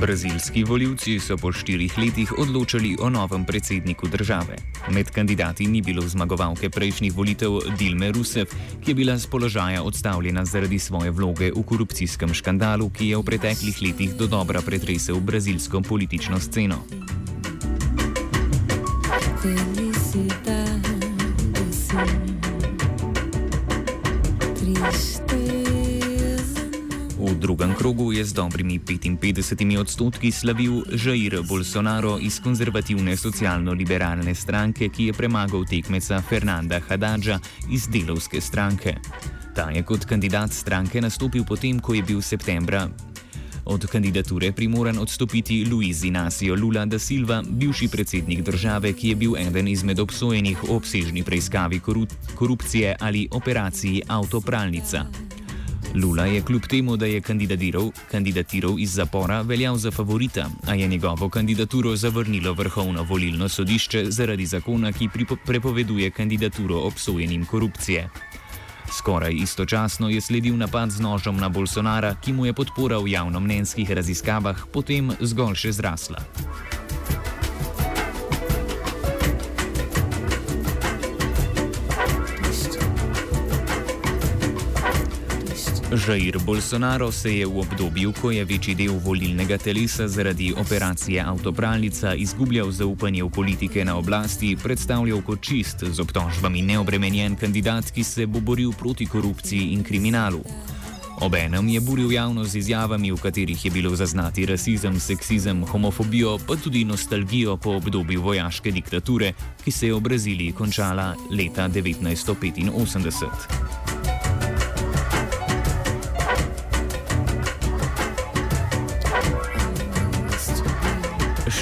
Brazilski 0.00 0.64
voljivci 0.64 1.18
so 1.20 1.36
po 1.36 1.52
štirih 1.52 1.98
letih 1.98 2.32
odločali 2.38 2.96
o 3.00 3.10
novem 3.10 3.44
predsedniku 3.44 4.08
države. 4.08 4.56
Med 4.90 5.10
kandidati 5.10 5.66
ni 5.66 5.82
bilo 5.82 6.02
zmagovalke 6.02 6.70
prejšnjih 6.70 7.16
volitev 7.16 7.58
Dilme 7.78 8.12
Rusev, 8.12 8.46
ki 8.84 8.90
je 8.90 8.94
bila 8.94 9.18
z 9.18 9.26
položaja 9.26 9.82
odstavljena 9.82 10.44
zaradi 10.44 10.78
svoje 10.78 11.10
vloge 11.10 11.52
v 11.52 11.62
korupcijskem 11.62 12.34
škandalu, 12.34 12.90
ki 12.90 13.08
je 13.08 13.16
v 13.16 13.22
preteklih 13.22 13.82
letih 13.82 14.14
do 14.16 14.26
dobra 14.26 14.62
pretresel 14.62 15.20
brazilsko 15.20 15.80
politično 15.80 16.40
sceno. 16.40 16.80
Felicidade, 19.42 20.96
sim. 21.72 21.98
Triste. 24.56 25.19
Drugem 27.40 27.74
krogu 27.74 28.12
je 28.12 28.24
z 28.24 28.32
dobrimi 28.32 28.78
55 28.78 29.78
odstotki 29.80 30.32
slavil 30.32 30.82
Jair 31.04 31.42
Bolsonaro 31.48 32.18
iz 32.20 32.40
konzervativne 32.40 33.16
socialno-liberalne 33.16 34.34
stranke, 34.34 34.88
ki 34.88 35.04
je 35.04 35.12
premagal 35.12 35.64
tekmeca 35.64 36.20
Fernanda 36.20 36.80
Hadadža 36.88 37.38
iz 37.72 37.88
delovske 37.88 38.40
stranke. 38.40 38.94
Ta 39.56 39.70
je 39.72 39.82
kot 39.82 40.04
kandidat 40.04 40.52
stranke 40.52 41.00
nastopil 41.00 41.44
potem, 41.48 41.80
ko 41.80 41.96
je 41.96 42.02
bil 42.02 42.20
septembra 42.20 42.90
od 43.64 43.86
kandidature 43.86 44.52
primoran 44.52 44.98
odstopiti 44.98 45.64
Luiz 45.64 46.04
Inacio 46.04 46.54
Lula 46.54 46.84
da 46.86 46.98
Silva, 46.98 47.42
bivši 47.48 47.88
predsednik 47.88 48.42
države, 48.42 48.92
ki 48.92 49.08
je 49.08 49.16
bil 49.16 49.36
eden 49.36 49.68
izmed 49.68 50.00
obsojenih 50.00 50.62
v 50.62 50.76
obsežni 50.76 51.22
preiskavi 51.22 51.80
korupcije 52.34 52.96
ali 53.00 53.28
operaciji 53.30 54.02
Autopralnica. 54.08 55.29
Lula 55.94 56.26
je 56.26 56.42
kljub 56.42 56.62
temu, 56.66 56.96
da 56.96 57.06
je 57.06 57.20
kandidatiral, 57.20 57.90
kandidatiral 58.10 58.78
iz 58.78 58.92
zapora, 58.94 59.40
veljal 59.42 59.76
za 59.76 59.90
favorita, 59.90 60.46
a 60.68 60.74
je 60.74 60.88
njegovo 60.88 61.28
kandidaturo 61.28 61.96
zavrnilo 61.96 62.52
vrhovno 62.52 63.02
volilno 63.02 63.48
sodišče 63.48 64.04
zaradi 64.10 64.46
zakona, 64.46 64.92
ki 64.92 65.08
prepoveduje 65.46 66.10
kandidaturo 66.10 66.78
obsojenim 66.78 67.44
korupcije. 67.46 68.08
Skoraj 68.92 69.34
istočasno 69.34 70.08
je 70.08 70.20
sledil 70.20 70.56
napad 70.56 70.90
z 70.90 71.00
nožem 71.00 71.36
na 71.36 71.48
Bolsonara, 71.48 72.14
ki 72.14 72.32
mu 72.32 72.46
je 72.46 72.52
podpora 72.52 72.98
v 72.98 73.08
javnomnenjskih 73.08 73.90
raziskavah 73.90 74.66
potem 74.72 75.12
zgolj 75.20 75.54
še 75.54 75.72
zrasla. 75.72 76.18
Žair 85.90 86.38
Bolsonaro 86.38 87.12
se 87.12 87.36
je 87.36 87.46
v 87.46 87.58
obdobju, 87.58 88.12
ko 88.22 88.30
je 88.30 88.44
večji 88.44 88.74
del 88.78 88.94
volilnega 89.02 89.58
telesa 89.58 90.06
zaradi 90.08 90.54
operacije 90.54 91.22
Autopralnica 91.22 92.14
izgubljal 92.14 92.70
zaupanje 92.70 93.24
v 93.24 93.30
politike 93.30 93.84
na 93.84 93.96
oblasti, 93.98 94.56
predstavljal 94.62 95.22
kot 95.22 95.42
čist 95.42 95.82
z 95.82 96.00
obtožbami 96.00 96.62
neobremenjen 96.62 97.34
kandidat, 97.36 97.90
ki 97.90 98.04
se 98.04 98.26
bo 98.26 98.40
boril 98.40 98.70
proti 98.72 99.06
korupciji 99.06 99.74
in 99.74 99.82
kriminalu. 99.82 100.44
Obenem 101.20 101.68
je 101.68 101.80
buril 101.80 102.12
javnost 102.12 102.50
z 102.50 102.56
izjavami, 102.56 103.12
v 103.12 103.18
katerih 103.18 103.64
je 103.64 103.70
bilo 103.70 103.96
zaznati 103.96 104.46
rasizem, 104.46 105.00
seksizem, 105.00 105.66
homofobijo, 105.66 106.38
pa 106.46 106.56
tudi 106.56 106.84
nostalgijo 106.84 107.56
po 107.56 107.70
obdobju 107.70 108.22
vojaške 108.22 108.70
diktature, 108.70 109.32
ki 109.64 109.70
se 109.70 109.86
je 109.86 109.94
v 109.94 110.00
Braziliji 110.00 110.52
končala 110.52 111.14
leta 111.30 111.68
1985. 111.68 113.79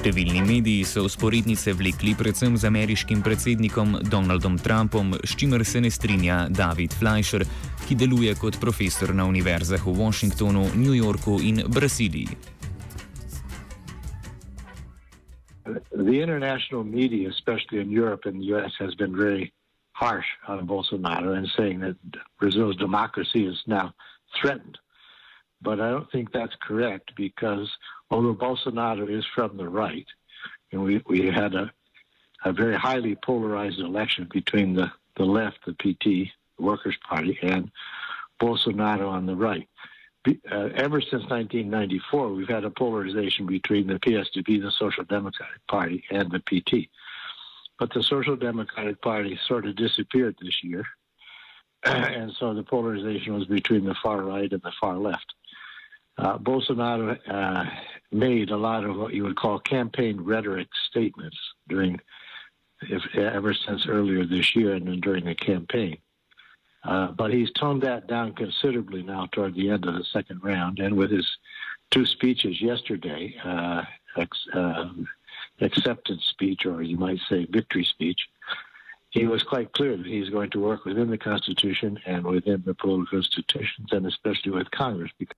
Številni 0.08 0.41
mediji 0.41 0.86
so 0.88 1.02
usporednice 1.04 1.74
vlekli 1.76 2.14
predvsem 2.16 2.54
z 2.56 2.64
ameriškim 2.64 3.20
predsednikom 3.20 3.98
Donaldom 4.08 4.54
Trumpom, 4.56 5.10
s 5.20 5.36
čimer 5.36 5.60
se 5.69 5.82
ne 5.84 5.91
strinja 5.92 6.46
David 6.48 6.96
Fleischer, 6.96 7.44
ki 7.84 7.92
deluje 7.92 8.32
kot 8.41 8.56
profesor 8.56 9.12
na 9.12 9.26
univerzah 9.28 9.84
v 9.84 9.92
Washingtonu, 9.98 10.64
New 10.80 10.96
Yorku 10.96 11.36
in 11.44 11.60
Braziliji. 11.69 12.41
The 15.92 16.16
international 16.25 16.88
media, 16.88 17.28
especially 17.28 17.84
in 17.84 17.92
Europe 17.92 18.25
and 18.25 18.40
the 18.40 18.48
US, 18.56 18.72
has 18.80 18.96
been 18.96 19.12
very 19.12 19.52
harsh 19.92 20.30
on 20.48 20.64
Bolsonaro 20.64 21.36
and 21.36 21.44
saying 21.52 21.84
that 21.84 22.00
Brazil's 22.40 22.80
democracy 22.80 23.44
is 23.44 23.60
now 23.69 23.92
threatened. 24.40 24.80
But 25.60 25.80
I 25.80 25.91
don't 25.91 26.10
think 26.10 26.32
that's 26.32 26.54
correct 26.62 27.12
because 27.16 27.69
although 28.10 28.34
Bolsonaro 28.34 29.08
is 29.10 29.24
from 29.34 29.56
the 29.56 29.69
right, 29.69 30.06
and 30.72 30.82
we, 30.82 31.02
we 31.08 31.26
had 31.26 31.54
a, 31.54 31.72
a 32.44 32.52
very 32.52 32.76
highly 32.76 33.16
polarized 33.16 33.80
election 33.80 34.28
between 34.32 34.74
the, 34.74 34.91
the 35.16 35.24
left, 35.24 35.58
the 35.66 35.72
PT, 35.72 36.30
the 36.56 36.64
Workers' 36.64 36.96
Party, 37.08 37.38
and 37.42 37.70
Bolsonaro 38.41 39.08
on 39.08 39.26
the 39.26 39.34
right. 39.34 39.69
Uh, 40.26 40.69
ever 40.74 41.00
since 41.00 41.24
1994, 41.24 42.32
we've 42.32 42.48
had 42.48 42.64
a 42.64 42.70
polarization 42.70 43.46
between 43.46 43.86
the 43.86 43.94
PSDB, 43.94 44.60
the 44.60 44.72
Social 44.78 45.04
Democratic 45.04 45.66
Party, 45.69 46.04
and 46.10 46.30
the 46.30 46.40
PT. 46.40 46.88
But 47.78 47.92
the 47.94 48.02
Social 48.02 48.36
Democratic 48.36 49.00
Party 49.00 49.38
sort 49.46 49.66
of 49.66 49.76
disappeared 49.76 50.36
this 50.40 50.62
year. 50.62 50.84
and 51.84 52.32
so 52.38 52.52
the 52.52 52.64
polarization 52.64 53.34
was 53.34 53.46
between 53.46 53.84
the 53.84 53.94
far 54.02 54.22
right 54.22 54.52
and 54.52 54.62
the 54.62 54.72
far 54.80 54.98
left. 54.98 55.34
Uh, 56.19 56.37
Bolsonaro 56.37 57.17
uh, 57.31 57.65
made 58.11 58.51
a 58.51 58.56
lot 58.56 58.84
of 58.84 58.97
what 58.97 59.15
you 59.15 59.23
would 59.23 59.37
call 59.37 59.61
campaign 59.61 60.21
rhetoric 60.21 60.69
statements 60.91 61.39
during, 61.69 62.01
if, 62.83 63.03
ever 63.17 63.55
since 63.55 63.87
earlier 63.87 64.27
this 64.27 64.56
year 64.56 64.75
and 64.75 64.89
then 64.89 65.01
during 65.01 65.25
the 65.25 65.34
campaign. 65.34 65.97
Uh, 66.84 67.12
but 67.12 67.33
he's 67.33 67.51
toned 67.53 67.83
that 67.83 68.09
down 68.09 68.33
considerably 68.33 69.03
now 69.03 69.29
toward 69.33 69.55
the 69.55 69.71
end 69.71 69.87
of 69.87 69.95
the 69.95 70.05
second 70.12 70.43
round, 70.43 70.79
and 70.81 70.97
with 70.97 71.11
his 71.11 71.29
two 71.91 72.06
speeches 72.06 72.61
yesterday, 72.61 73.35
uh, 73.45 73.83
ex, 74.17 74.39
uh, 74.55 74.89
acceptance 75.61 76.25
speech, 76.25 76.67
or 76.67 76.83
you 76.83 76.97
might 76.97 77.21
say 77.29 77.47
victory 77.50 77.85
speech, 77.85 78.21
he 79.11 79.27
was 79.27 79.43
quite 79.43 79.73
clear 79.73 79.97
that 79.97 80.06
he's 80.06 80.31
going 80.31 80.50
to 80.50 80.61
work 80.61 80.85
within 80.85 81.11
the 81.11 81.19
Constitution 81.19 81.99
and 82.06 82.25
within 82.25 82.62
the 82.65 82.75
political 82.75 83.19
institutions, 83.19 83.89
and 83.91 84.06
especially 84.06 84.53
with 84.53 84.71
Congress. 84.71 85.11
Because 85.19 85.37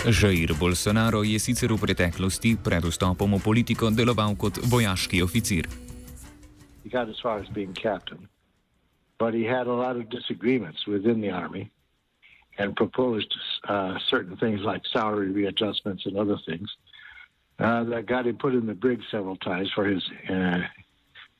Žair 0.00 0.56
Bolsonaro 0.56 1.20
je 1.20 1.36
sicer 1.36 1.68
v 1.68 1.76
preteklosti 1.76 2.56
pred 2.56 2.80
vstopom 2.80 3.36
v 3.36 3.44
politiko 3.44 3.92
deloval 3.92 4.32
kot 4.32 4.56
vojaški 4.64 5.20
oficir. 5.20 5.68
But 9.20 9.34
he 9.36 9.44
had 9.44 9.68
a 9.68 9.76
lot 9.76 10.00
of 10.00 10.08
disagreements 10.08 10.88
within 10.88 11.20
the 11.20 11.28
army 11.28 11.68
and 12.56 12.72
proposed 12.72 13.28
uh, 13.68 14.00
certain 14.08 14.40
things 14.40 14.64
like 14.64 14.88
salary 14.88 15.36
readjustments 15.36 16.08
and 16.08 16.16
other 16.16 16.40
things 16.48 16.72
uh, 17.60 17.84
that 17.84 18.08
got 18.08 18.24
him 18.24 18.40
put 18.40 18.54
in 18.54 18.64
the 18.64 18.74
brig 18.74 19.04
several 19.10 19.36
times 19.36 19.68
for 19.74 19.84
his 19.84 20.00
uh, 20.32 20.64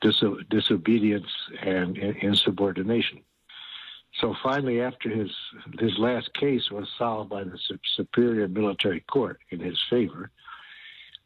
diso- 0.04 0.44
disobedience 0.50 1.32
and 1.64 1.96
insubordination. 1.96 3.24
So 4.18 4.34
finally, 4.42 4.80
after 4.80 5.08
his 5.08 5.30
his 5.78 5.96
last 5.98 6.32
case 6.34 6.70
was 6.70 6.88
solved 6.98 7.30
by 7.30 7.44
the 7.44 7.58
Superior 7.96 8.48
Military 8.48 9.00
Court 9.00 9.38
in 9.50 9.60
his 9.60 9.78
favor, 9.88 10.30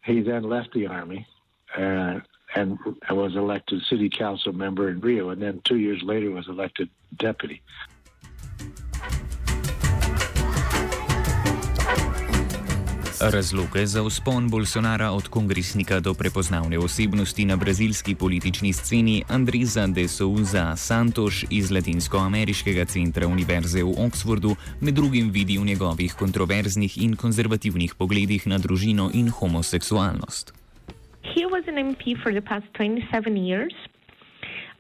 he 0.05 0.21
then 0.21 0.43
left 0.43 0.73
the 0.73 0.87
army 0.87 1.27
uh, 1.77 2.21
and 2.55 2.79
was 3.11 3.35
elected 3.35 3.83
city 3.83 4.09
council 4.09 4.53
member 4.53 4.91
in 4.91 5.01
Rio, 5.01 5.31
and 5.31 5.43
then 5.43 5.61
two 5.65 5.79
years 5.79 6.03
later 6.03 6.31
was 6.31 6.47
elected 6.49 6.89
deputy. 7.17 7.63
Razloge 13.21 13.87
za 13.87 14.03
vzpon 14.03 14.51
Bolsonara 14.51 15.11
od 15.11 15.29
kongresnika 15.29 16.01
do 16.01 16.15
prepoznavne 16.15 16.79
osebnosti 16.79 17.45
na 17.45 17.57
brazilski 17.57 18.15
politični 18.15 18.73
sceni 18.73 19.23
Andreza 19.29 19.87
de 19.87 20.09
Souza 20.09 20.77
Santos 20.77 21.45
iz 21.51 21.71
Latinsko-ameriškega 21.71 22.85
centra 22.85 23.27
Univerze 23.27 23.83
v 23.83 23.95
Oxfordu 24.07 24.57
med 24.81 24.95
drugim 24.95 25.31
vidi 25.31 25.59
v 25.59 25.65
njegovih 25.65 26.15
kontroverznih 26.15 26.99
in 26.99 27.17
konzervativnih 27.17 27.95
pogledih 27.95 28.47
na 28.47 28.59
družino 28.59 29.11
in 29.15 29.31
homoseksualnost. 29.31 30.53
he 31.35 31.47
was 31.47 31.65
an 31.67 31.77
MP 31.77 32.17
for 32.23 32.33
the 32.33 32.41
past 32.43 32.67
27 32.75 33.37
years, 33.37 33.75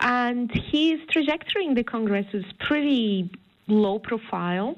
and 0.00 0.50
his 0.52 1.00
trajectory 1.10 1.64
in 1.64 1.74
the 1.74 1.84
Congress 1.84 2.26
was 2.32 2.44
pretty 2.68 3.30
low 3.66 3.98
profile. 3.98 4.76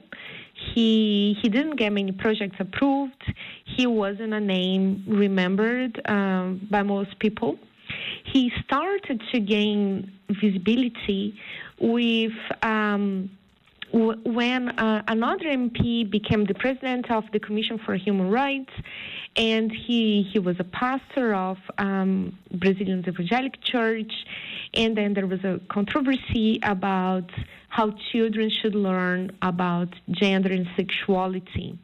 He 0.75 1.37
he 1.41 1.49
didn't 1.49 1.77
get 1.77 1.93
many 1.93 2.13
projects 2.13 2.57
approved. 2.59 3.23
He 3.65 3.87
wasn't 3.87 4.33
a 4.33 4.41
name 4.41 5.05
remembered 5.07 6.01
um, 6.09 6.67
by 6.71 6.83
most 6.83 7.19
people. 7.19 7.59
He 8.25 8.51
started 8.65 9.23
to 9.33 9.41
gain 9.41 10.13
visibility 10.29 11.35
with 11.81 12.33
um, 12.63 13.31
when 13.93 14.69
uh, 14.71 15.03
another 15.09 15.44
MP 15.44 16.09
became 16.09 16.44
the 16.44 16.55
president 16.55 17.11
of 17.11 17.25
the 17.33 17.41
Commission 17.41 17.79
for 17.79 17.94
Human 17.94 18.31
Rights, 18.31 18.73
and 19.37 19.71
he 19.71 20.29
he 20.33 20.38
was 20.38 20.56
a 20.59 20.65
pastor 20.65 21.35
of 21.35 21.59
um, 21.79 22.38
Brazilian 22.53 23.05
Evangelical 23.06 23.61
Church, 23.62 24.12
and 24.75 24.97
then 24.97 25.15
there 25.15 25.27
was 25.27 25.43
a 25.44 25.61
controversy 25.69 26.59
about 26.62 27.31
how 27.69 27.94
children 28.12 28.50
should 28.50 28.75
learn 28.75 29.37
about 29.43 29.88
gender 30.11 30.53
and 30.53 30.67
sexuality. 30.77 31.79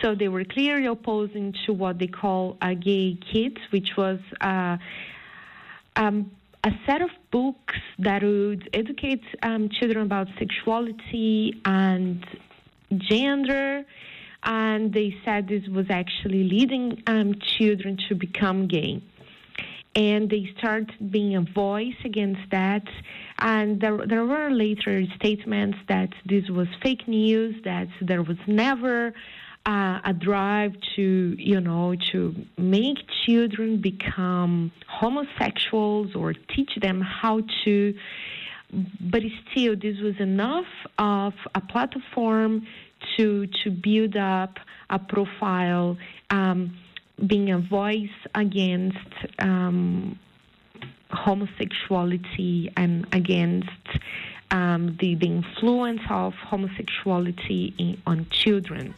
So 0.00 0.14
they 0.14 0.28
were 0.28 0.44
clearly 0.44 0.86
opposing 0.86 1.54
to 1.66 1.72
what 1.72 1.98
they 1.98 2.06
call 2.06 2.56
a 2.60 2.74
gay 2.74 3.18
kids, 3.32 3.58
which 3.70 3.90
was 3.96 4.18
uh, 4.40 4.78
um, 5.96 6.30
a 6.64 6.70
set 6.86 7.02
of 7.02 7.10
books 7.30 7.74
that 7.98 8.22
would 8.22 8.68
educate 8.72 9.22
um, 9.42 9.68
children 9.68 10.06
about 10.06 10.28
sexuality 10.38 11.60
and 11.64 12.24
gender. 13.10 13.84
And 14.44 14.92
they 14.92 15.14
said 15.24 15.48
this 15.48 15.66
was 15.68 15.86
actually 15.90 16.44
leading 16.44 17.02
um, 17.06 17.34
children 17.40 17.98
to 18.08 18.14
become 18.14 18.68
gay. 18.68 19.02
And 19.94 20.30
they 20.30 20.50
started 20.58 20.90
being 21.10 21.36
a 21.36 21.42
voice 21.42 22.00
against 22.04 22.40
that. 22.50 22.84
And 23.38 23.80
there, 23.80 24.06
there 24.06 24.24
were 24.24 24.50
later 24.50 25.04
statements 25.16 25.78
that 25.88 26.10
this 26.24 26.48
was 26.48 26.68
fake 26.82 27.06
news, 27.06 27.56
that 27.64 27.88
there 28.00 28.22
was 28.22 28.38
never 28.46 29.12
a 29.66 30.14
drive 30.18 30.72
to, 30.96 31.36
you 31.38 31.60
know, 31.60 31.94
to 32.10 32.34
make 32.58 32.98
children 33.24 33.80
become 33.80 34.72
homosexuals 34.88 36.14
or 36.14 36.34
teach 36.54 36.72
them 36.80 37.00
how 37.00 37.42
to. 37.64 37.94
But 39.00 39.22
still, 39.50 39.76
this 39.76 39.98
was 40.00 40.14
enough 40.18 40.66
of 40.98 41.34
a 41.54 41.60
platform 41.60 42.66
to 43.16 43.46
to 43.62 43.70
build 43.70 44.16
up 44.16 44.58
a 44.90 44.98
profile, 44.98 45.96
um, 46.30 46.76
being 47.26 47.50
a 47.50 47.58
voice 47.58 48.08
against 48.34 48.96
um, 49.38 50.18
homosexuality 51.10 52.72
and 52.76 53.06
against 53.12 53.68
um, 54.50 54.96
the, 55.00 55.14
the 55.14 55.26
influence 55.26 56.00
of 56.10 56.34
homosexuality 56.34 57.74
in, 57.78 58.00
on 58.06 58.26
children. 58.30 58.94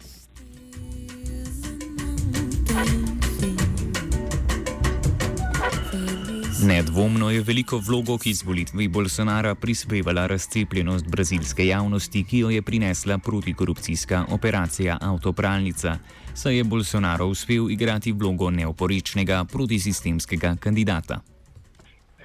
Nedvomno 6.67 7.31
je 7.31 7.43
veliko 7.43 7.79
vlogo 7.89 8.19
k 8.19 8.27
izvolitvi 8.27 8.89
Bolsonara 8.89 9.55
prispevala 9.55 10.27
razcepljenost 10.27 11.11
brazilske 11.11 11.67
javnosti, 11.67 12.25
ki 12.25 12.39
jo 12.39 12.51
je 12.51 12.63
prinesla 12.63 13.19
protikorupcijska 13.19 14.25
operacija 14.31 14.99
Avtopralnica, 15.01 15.99
saj 16.35 16.57
je 16.57 16.65
Bolsonaro 16.65 17.27
uspel 17.27 17.71
igrati 17.71 18.13
vlogo 18.13 18.51
neoporečnega 18.51 19.45
protisistemskega 19.53 20.57
kandidata. 20.61 21.21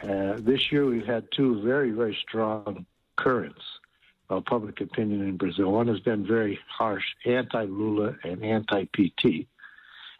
Uh, 0.04 0.10
this 0.46 0.72
year 0.72 0.86
we've 0.86 1.14
had 1.14 1.24
two 1.36 1.62
very, 1.64 1.92
very 1.92 2.16
strong 2.28 2.86
currents 3.24 3.66
of 4.30 4.44
public 4.46 4.82
opinion 4.82 5.22
in 5.28 5.38
Brazil. 5.38 5.66
One 5.66 5.92
has 5.92 6.00
been 6.00 6.26
very 6.26 6.60
harsh 6.80 7.08
anti 7.26 7.66
Lula 7.66 8.16
and 8.24 8.44
anti 8.44 8.86
PT. 8.86 9.48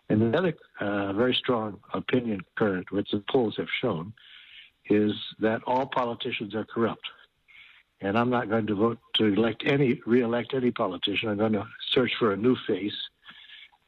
And 0.10 0.24
another 0.24 0.56
uh, 0.80 1.14
very 1.14 1.36
strong 1.36 1.80
opinion 1.94 2.42
current, 2.56 2.92
which 2.92 3.12
the 3.12 3.24
polls 3.30 3.56
have 3.58 3.68
shown, 3.82 4.14
is 4.90 5.14
that 5.40 5.62
all 5.68 5.86
politicians 5.86 6.56
are 6.56 6.66
corrupt. 6.66 7.08
And 8.02 8.18
I'm 8.18 8.30
not 8.30 8.50
going 8.50 8.66
to 8.68 8.76
vote 8.76 8.98
to 9.16 9.26
elect 9.26 9.64
any, 9.66 10.02
re-elect 10.06 10.54
any 10.54 10.72
politician. 10.72 11.30
I'm 11.30 11.38
going 11.38 11.54
to 11.54 11.68
search 11.92 12.12
for 12.18 12.32
a 12.32 12.38
new 12.38 12.56
face 12.66 12.96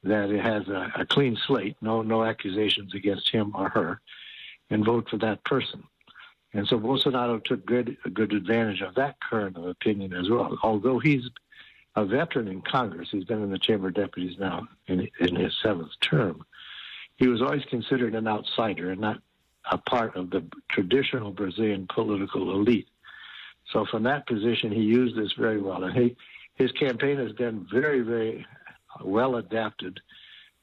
that 0.03 0.29
has 0.29 0.67
a, 0.67 0.91
a 0.95 1.05
clean 1.05 1.37
slate, 1.47 1.77
no, 1.81 2.01
no 2.01 2.23
accusations 2.23 2.93
against 2.93 3.31
him 3.31 3.53
or 3.55 3.69
her, 3.69 4.01
and 4.69 4.85
vote 4.85 5.09
for 5.09 5.17
that 5.17 5.43
person. 5.45 5.83
And 6.53 6.67
so 6.67 6.77
Bolsonaro 6.77 7.43
took 7.43 7.65
good, 7.65 7.97
good 8.13 8.33
advantage 8.33 8.81
of 8.81 8.95
that 8.95 9.15
current 9.21 9.57
of 9.57 9.65
opinion 9.65 10.13
as 10.13 10.29
well. 10.29 10.57
Although 10.63 10.99
he's 10.99 11.23
a 11.95 12.05
veteran 12.05 12.47
in 12.47 12.61
Congress. 12.61 13.09
He's 13.11 13.25
been 13.25 13.43
in 13.43 13.51
the 13.51 13.59
Chamber 13.59 13.89
of 13.89 13.95
Deputies 13.95 14.37
now 14.39 14.67
in, 14.87 15.09
in 15.19 15.35
his 15.35 15.53
seventh 15.61 15.91
term. 15.99 16.45
He 17.17 17.27
was 17.27 17.41
always 17.41 17.65
considered 17.65 18.15
an 18.15 18.27
outsider 18.27 18.91
and 18.91 19.01
not 19.01 19.21
a 19.69 19.77
part 19.77 20.15
of 20.15 20.29
the 20.29 20.43
traditional 20.69 21.31
Brazilian 21.31 21.87
political 21.93 22.51
elite. 22.51 22.87
So 23.71 23.85
from 23.85 24.03
that 24.03 24.25
position, 24.25 24.71
he 24.71 24.81
used 24.81 25.15
this 25.15 25.33
very 25.33 25.61
well. 25.61 25.83
And 25.83 25.95
he, 25.95 26.15
his 26.55 26.71
campaign 26.71 27.17
has 27.17 27.31
been 27.33 27.67
very, 27.71 28.01
very 28.01 28.45
well 29.03 29.35
adapted 29.35 29.99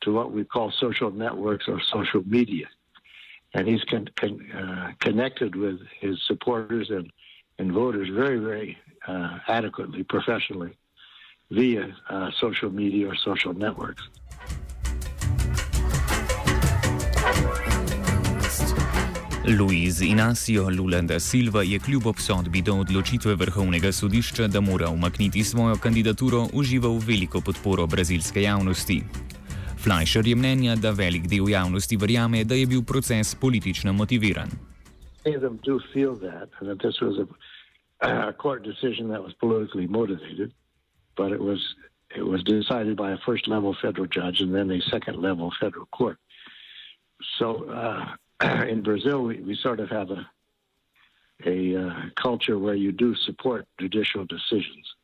to 0.00 0.12
what 0.12 0.32
we 0.32 0.44
call 0.44 0.72
social 0.72 1.10
networks 1.10 1.69
or 1.69 1.80
social 1.80 2.22
media. 2.26 2.66
And 3.54 3.69
he's 3.69 3.82
con- 3.84 4.08
con- 4.16 4.50
uh, 4.52 4.92
connected 4.98 5.56
with 5.56 5.80
his 6.00 6.20
supporters 6.26 6.90
and, 6.90 7.10
and 7.58 7.72
voters 7.72 8.08
very, 8.08 8.38
very 8.38 8.78
uh, 9.06 9.38
adequately, 9.46 10.02
professionally 10.02 10.77
via 11.50 11.87
uh, 11.87 12.31
social 12.41 12.71
media 12.71 13.09
or 13.09 13.17
social 13.17 13.55
networks. 13.55 14.03
Luiz 19.49 20.00
Inacio 20.03 20.69
Lula 20.69 21.00
da 21.00 21.21
Silva 21.21 21.62
je 21.62 21.79
kljub 21.79 22.06
obsodbi 22.06 22.62
do 22.62 22.75
odločitve 22.75 23.35
vrhovnega 23.35 23.93
sodišča, 23.93 24.47
da 24.47 24.61
mora 24.61 24.91
umakniti 24.91 25.45
svojo 25.45 25.77
kandidaturo, 25.77 26.49
užival 26.53 26.99
veliko 27.06 27.41
podporo 27.41 27.87
brazilske 27.87 28.43
javnosti. 28.43 29.03
Fleischer 29.85 30.27
je 30.27 30.37
mnenja, 30.37 30.77
da 30.77 30.91
velik 30.91 31.27
del 31.27 31.49
javnosti 31.49 31.97
verjame, 31.97 32.45
da 32.45 32.55
je 32.55 32.67
bil 32.67 32.83
proces 32.83 33.35
politično 33.35 33.93
motiviran. 33.93 34.49
A 38.00 38.33
court 38.43 38.62
decision 38.62 39.09
that 39.09 39.23
was 39.23 39.33
politically 39.40 39.87
motivated. 39.88 40.52
But 41.18 41.32
it 41.32 41.40
was 41.40 41.75
it 42.16 42.22
was 42.22 42.42
decided 42.44 42.96
by 42.96 43.10
a 43.10 43.18
first 43.18 43.46
level 43.46 43.76
federal 43.82 44.06
judge 44.06 44.40
and 44.40 44.54
then 44.54 44.70
a 44.70 44.80
second 44.80 45.20
level 45.20 45.52
federal 45.60 45.84
court. 45.87 46.16
So 47.38 47.68
uh, 47.68 48.14
in 48.64 48.82
Brazil, 48.82 49.25
we, 49.25 49.40
we 49.40 49.54
sort 49.56 49.80
of 49.80 49.90
have 49.90 50.10
a 50.10 50.26
a 51.46 51.76
uh, 51.76 51.94
culture 52.16 52.58
where 52.58 52.75
you 52.75 52.90
do 52.90 53.14
support 53.14 53.66
judicial 53.78 54.25
decisions, 54.25 54.94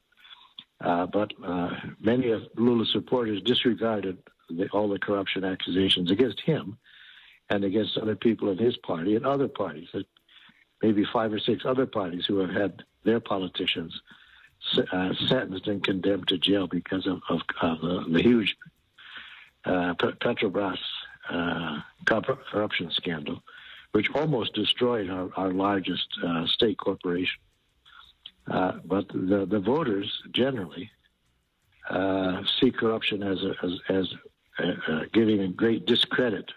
uh, 0.80 1.06
but 1.06 1.32
uh, 1.44 1.70
many 2.00 2.30
of 2.30 2.42
Lula's 2.56 2.90
supporters 2.92 3.40
disregarded 3.42 4.18
the, 4.50 4.68
all 4.70 4.88
the 4.88 4.98
corruption 4.98 5.44
accusations 5.44 6.10
against 6.10 6.40
him 6.40 6.76
and 7.50 7.62
against 7.62 7.96
other 7.98 8.16
people 8.16 8.50
in 8.50 8.58
his 8.58 8.76
party 8.78 9.14
and 9.14 9.24
other 9.24 9.46
parties, 9.46 9.88
maybe 10.82 11.04
five 11.12 11.32
or 11.32 11.38
six 11.38 11.64
other 11.64 11.86
parties 11.86 12.24
who 12.26 12.38
have 12.38 12.50
had 12.50 12.82
their 13.04 13.20
politicians 13.20 14.00
uh, 14.78 15.12
sentenced 15.28 15.66
and 15.66 15.82
condemned 15.82 16.28
to 16.28 16.38
jail 16.38 16.66
because 16.66 17.06
of, 17.06 17.20
of, 17.28 17.40
of 17.60 17.78
uh, 17.82 18.04
the 18.08 18.22
huge 18.22 18.56
uh, 19.64 19.94
Petrobras 19.94 20.78
uh, 21.30 21.80
corruption 22.06 22.90
scandal, 22.90 23.42
which 23.92 24.10
almost 24.14 24.54
destroyed 24.54 25.08
our, 25.10 25.30
our 25.36 25.52
largest 25.52 26.06
uh, 26.24 26.46
state 26.46 26.78
corporation. 26.78 27.40
Uh, 28.50 28.72
but 28.84 29.08
the, 29.08 29.46
the 29.48 29.58
voters 29.58 30.22
generally 30.32 30.90
see 32.60 32.70
corruption 32.70 33.22
as, 33.22 33.38
a, 33.42 33.54
as, 33.62 33.72
as 33.88 35.08
giving 35.12 35.40
a 35.40 35.48
great 35.48 35.86
discredit 35.86 36.50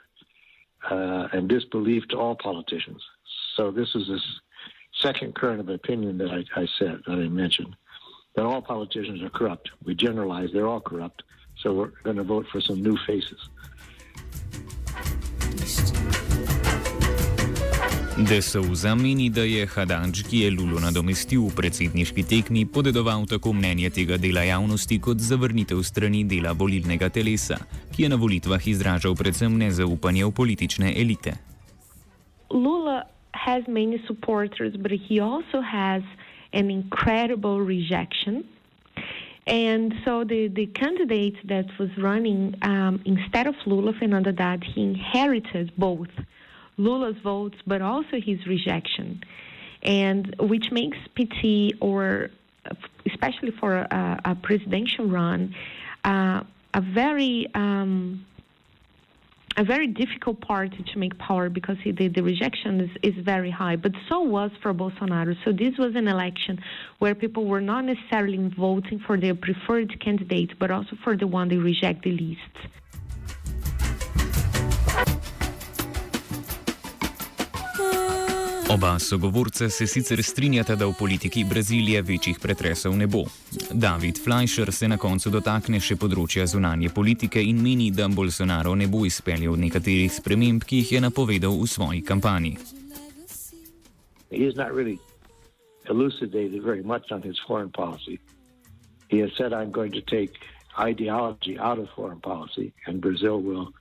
and 0.90 1.48
disbelief 1.48 2.08
to 2.10 2.18
all 2.18 2.36
politicians. 2.36 3.02
So 3.56 3.72
this 3.72 3.96
is 3.96 4.08
this 4.08 4.24
second 5.02 5.36
current 5.36 5.60
of 5.60 5.70
opinion 5.70 6.18
that 6.18 6.32
I, 6.32 6.62
I 6.62 6.68
said 6.78 7.02
that 7.06 7.14
I 7.14 7.28
mentioned 7.30 7.76
that 8.38 8.46
all 8.46 8.62
politicians 8.62 9.22
are 9.24 9.30
corrupt. 9.30 9.72
We 9.84 9.96
generalize 9.96 10.50
they're 10.54 10.68
all 10.68 10.80
corrupt, 10.80 11.24
so 11.62 11.74
we're 11.74 11.94
going 12.04 12.18
to 12.18 12.24
vote 12.24 12.46
for 12.52 12.62
some 12.62 12.82
new 12.82 12.98
faces. 13.08 13.42
De 18.30 18.42
Souza 18.42 18.96
meni, 18.96 19.30
da 19.30 19.42
je 19.42 19.66
Hadanč, 19.66 20.24
ki 20.30 20.40
je 20.42 20.52
Lulo 20.52 20.80
nadomestil 20.82 21.44
v 21.50 21.54
predsedniški 21.54 22.24
tekmi, 22.26 22.66
podedoval 22.66 23.26
tako 23.30 23.54
mnenje 23.54 23.92
tega 23.94 24.18
dela 24.18 24.42
javnosti 24.42 24.98
kot 25.02 25.22
zavrnitev 25.22 25.84
strani 25.86 26.24
dela 26.26 26.54
volilnega 26.58 27.10
telesa, 27.14 27.60
ki 27.94 28.06
je 28.06 28.10
na 28.10 28.18
volitvah 28.18 28.68
izražal 28.68 29.14
predvsem 29.18 29.54
nezaupanje 29.54 30.26
v 30.26 30.34
politične 30.34 30.94
elite. 30.98 31.38
Lula 32.50 33.06
has 33.34 33.68
many 33.68 34.02
supporters, 34.08 34.74
but 34.78 34.92
he 34.92 35.22
also 35.22 35.62
has 35.62 36.02
an 36.54 36.70
incredible 36.70 37.62
rejection. 37.62 38.48
And 39.46 39.94
so 40.04 40.24
the, 40.24 40.50
the 40.50 40.66
candidate 40.68 41.36
that 41.48 41.68
was 41.80 41.90
running 41.98 42.56
um, 42.62 43.02
instead 43.06 43.48
of 43.48 43.56
Lula, 43.66 43.94
Fernando 43.98 44.32
Haddad, 44.32 44.64
he 44.64 44.84
inherited 44.84 45.72
both. 45.78 46.10
Lula's 46.78 47.16
votes, 47.24 47.58
but 47.66 47.82
also 47.82 48.20
his 48.22 48.46
rejection, 48.46 49.22
and 49.82 50.36
which 50.40 50.72
makes 50.72 50.98
PT 51.16 51.74
or 51.82 52.30
especially 53.06 53.52
for 53.52 53.78
a, 53.78 54.22
a 54.26 54.36
presidential 54.36 55.06
run 55.06 55.56
uh, 56.04 56.44
a 56.74 56.82
very 56.82 57.50
um, 57.54 58.26
a 59.58 59.64
very 59.64 59.88
difficult 59.88 60.40
party 60.40 60.84
to 60.94 61.00
make 61.00 61.18
power 61.18 61.50
because 61.50 61.78
the, 61.84 62.08
the 62.08 62.22
rejection 62.22 62.80
is, 62.80 62.90
is 63.02 63.26
very 63.26 63.50
high. 63.50 63.76
But 63.76 63.94
so 64.08 64.22
was 64.22 64.52
for 64.62 64.72
Bolsonaro. 64.72 65.36
So 65.44 65.52
this 65.52 65.78
was 65.80 65.96
an 65.96 66.08
election 66.08 66.60
where 67.00 67.16
people 67.16 67.46
were 67.46 67.62
not 67.62 67.84
necessarily 67.86 68.38
voting 68.56 69.00
for 69.00 69.20
their 69.20 69.34
preferred 69.34 70.00
candidate, 70.00 70.60
but 70.60 70.70
also 70.70 70.96
for 71.04 71.18
the 71.18 71.26
one 71.26 71.50
they 71.50 71.58
reject 71.58 72.04
the 72.04 72.12
least. 72.12 72.42
Oba 78.70 79.00
sogovorca 79.00 79.70
se 79.70 79.88
sicer 79.88 80.24
strinjata, 80.24 80.76
da 80.76 80.86
v 80.88 80.94
politiki 81.00 81.46
Brazilije 81.50 82.02
večjih 82.02 82.40
pretresov 82.42 82.98
ne 82.98 83.08
bo. 83.08 83.24
David 83.72 84.20
Fleischer 84.24 84.72
se 84.72 84.88
na 84.88 84.98
koncu 84.98 85.30
dotakne 85.30 85.80
še 85.80 85.96
področja 85.96 86.44
zunanje 86.46 86.90
politike 86.90 87.40
in 87.40 87.62
meni, 87.64 87.88
da 87.96 88.10
Bolsonaro 88.12 88.76
ne 88.76 88.90
bo 88.92 89.06
izpeljal 89.08 89.56
nekaterih 89.56 90.12
sprememb, 90.12 90.68
ki 90.68 90.82
jih 90.82 90.92
je 90.92 91.02
napovedal 91.02 91.56
v 91.56 91.68
svoji 91.68 92.02
kampanji. 92.04 92.58
Elucidated 95.88 96.62
very 96.62 96.84
much 96.84 97.12
on 97.12 97.22
his 97.22 97.40
foreign 97.48 97.72
policy. 97.72 98.20
He 99.08 99.20
has 99.20 99.32
said, 99.38 99.54
I'm 99.54 99.72
going 99.72 99.94
to 99.94 100.02
take 100.02 100.36
ideology 100.78 101.58
out 101.58 101.80
of 101.80 101.88
foreign 101.96 102.20
policy, 102.20 102.74
and 102.86 103.00
Brazil 103.00 103.40
will 103.42 103.72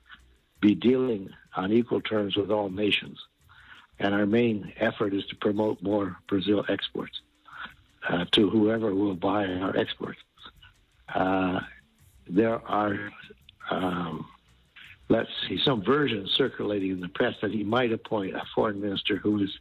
be 0.61 0.77
dealing 0.77 1.31
on 1.57 1.73
equal 1.73 2.01
terms 2.01 2.37
with 2.37 2.53
all 2.53 2.71
nations. 2.71 3.19
And 3.99 4.15
our 4.15 4.27
main 4.27 4.73
effort 4.79 5.15
is 5.15 5.25
to 5.27 5.37
promote 5.37 5.83
more 5.83 6.17
Brazil 6.29 6.65
exports 6.69 7.21
uh, 8.09 8.25
to 8.33 8.51
whoever 8.51 8.95
will 8.95 9.15
buy 9.15 9.47
our 9.47 9.77
exports. 9.77 10.21
Uh, 11.13 11.61
there 12.29 12.61
are, 12.67 13.11
um, 13.71 14.27
let's 15.09 15.31
see, 15.49 15.59
some 15.65 15.83
versions 15.83 16.33
circulating 16.33 16.91
in 16.91 17.01
the 17.01 17.09
press 17.09 17.35
that 17.41 17.53
he 17.53 17.65
might 17.65 17.93
appoint 17.93 18.35
a 18.35 18.43
foreign 18.55 18.81
minister 18.81 19.17
who 19.17 19.43
is 19.43 19.59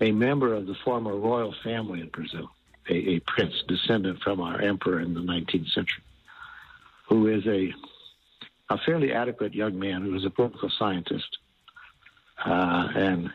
a 0.00 0.12
member 0.12 0.54
of 0.54 0.66
the 0.66 0.76
former 0.84 1.16
royal 1.16 1.54
family 1.64 2.00
in 2.00 2.08
Brazil, 2.08 2.50
a, 2.88 2.94
a 2.94 3.20
prince 3.20 3.54
descendant 3.66 4.22
from 4.22 4.40
our 4.40 4.60
emperor 4.60 5.00
in 5.00 5.14
the 5.14 5.20
19th 5.20 5.70
century, 5.72 6.02
who 7.08 7.26
is 7.26 7.46
a 7.46 7.72
a 8.70 8.78
fairly 8.84 9.12
adequate 9.12 9.54
young 9.54 9.78
man 9.78 10.02
who 10.02 10.14
is 10.14 10.26
a 10.26 10.30
political 10.30 10.68
scientist 10.68 11.38
uh, 12.44 12.88
and 12.94 13.30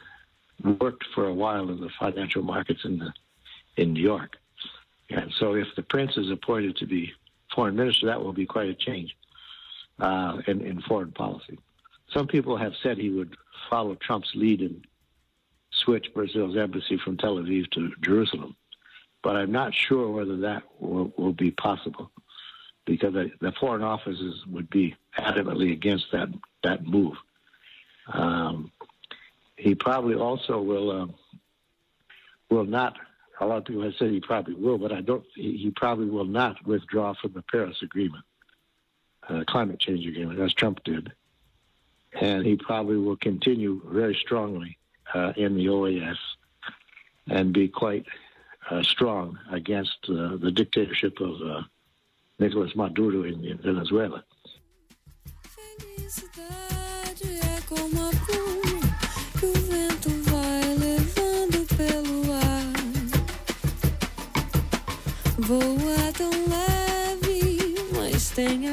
worked 0.63 1.05
for 1.13 1.27
a 1.27 1.33
while 1.33 1.69
in 1.69 1.79
the 1.79 1.89
financial 1.99 2.43
markets 2.43 2.81
in 2.85 2.99
the 2.99 3.13
in 3.75 3.93
New 3.93 4.03
York. 4.03 4.37
And 5.09 5.31
so, 5.39 5.55
if 5.55 5.67
the 5.75 5.83
prince 5.83 6.17
is 6.17 6.29
appointed 6.31 6.77
to 6.77 6.85
be 6.85 7.13
foreign 7.53 7.75
minister, 7.75 8.07
that 8.07 8.23
will 8.23 8.33
be 8.33 8.45
quite 8.45 8.69
a 8.69 8.73
change 8.73 9.15
uh, 9.99 10.37
in, 10.47 10.61
in 10.61 10.81
foreign 10.81 11.11
policy. 11.11 11.59
Some 12.11 12.27
people 12.27 12.57
have 12.57 12.73
said 12.81 12.97
he 12.97 13.09
would 13.09 13.35
follow 13.69 13.95
Trump's 13.95 14.31
lead 14.35 14.61
and 14.61 14.85
switch 15.71 16.13
Brazil's 16.13 16.57
embassy 16.57 16.97
from 16.97 17.17
Tel 17.17 17.35
Aviv 17.35 17.69
to 17.71 17.91
Jerusalem, 18.01 18.55
but 19.23 19.35
I'm 19.35 19.51
not 19.51 19.73
sure 19.73 20.09
whether 20.09 20.37
that 20.37 20.63
will, 20.79 21.11
will 21.17 21.33
be 21.33 21.51
possible 21.51 22.11
because 22.85 23.13
the, 23.13 23.31
the, 23.39 23.51
foreign 23.53 23.81
offices 23.81 24.45
would 24.47 24.69
be 24.69 24.95
adamantly 25.17 25.71
against 25.71 26.05
that 26.11 26.27
that 26.63 26.85
move. 26.85 27.15
Um, 28.11 28.71
he 29.63 29.75
probably 29.75 30.15
also 30.15 30.61
will 30.61 30.91
um, 30.91 31.13
will 32.49 32.65
not. 32.65 32.97
A 33.39 33.45
lot 33.45 33.59
of 33.59 33.65
people 33.65 33.83
have 33.83 33.93
said 33.97 34.11
he 34.11 34.19
probably 34.19 34.55
will, 34.55 34.77
but 34.77 34.91
I 34.91 34.99
don't. 34.99 35.23
He, 35.35 35.57
he 35.57 35.71
probably 35.71 36.07
will 36.07 36.25
not 36.25 36.65
withdraw 36.65 37.13
from 37.13 37.31
the 37.31 37.43
Paris 37.43 37.77
Agreement, 37.81 38.25
uh, 39.29 39.43
climate 39.47 39.79
change 39.79 40.05
agreement, 40.05 40.39
as 40.41 40.53
Trump 40.53 40.83
did, 40.83 41.13
and 42.19 42.45
he 42.45 42.57
probably 42.57 42.97
will 42.97 43.15
continue 43.15 43.81
very 43.85 44.15
strongly 44.15 44.77
uh, 45.15 45.31
in 45.37 45.55
the 45.55 45.67
OAS 45.67 46.17
and 47.29 47.53
be 47.53 47.69
quite 47.69 48.05
uh, 48.69 48.83
strong 48.83 49.39
against 49.49 49.97
uh, 50.09 50.35
the 50.35 50.51
dictatorship 50.53 51.21
of 51.21 51.41
uh, 51.41 51.61
Nicolas 52.37 52.75
Maduro 52.75 53.23
in, 53.23 53.45
in 53.45 53.57
Venezuela. 53.59 54.25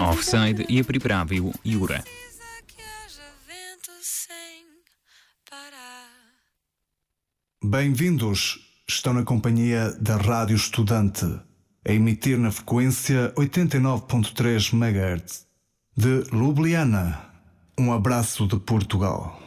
Offside 0.01 0.67
je 0.69 0.85
pripravil 0.85 1.53
Jure. 1.65 2.03
Bem-vindos! 7.65 8.59
Estão 8.87 9.15
na 9.15 9.23
companhia 9.23 9.93
da 10.01 10.17
Rádio 10.17 10.57
Estudante, 10.57 11.25
a 11.87 11.93
emitir 11.93 12.39
na 12.39 12.51
frequência 12.51 13.33
89.3 13.37 14.75
MHz. 14.75 15.47
De 15.97 16.25
Ljubljana, 16.31 17.25
um 17.79 17.91
abraço 17.91 18.47
de 18.47 18.59
Portugal. 18.59 19.41